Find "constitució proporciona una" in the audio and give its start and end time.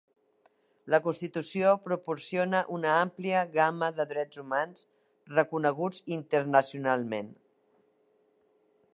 1.07-2.95